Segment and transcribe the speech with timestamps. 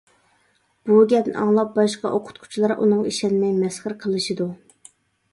[0.89, 4.49] بۇ گەپنى ئاڭلاپ باشقا ئوقۇتقۇچىلار ئۇنىڭغا ئىشەنمەي مەسخىرە قىلىشىدۇ.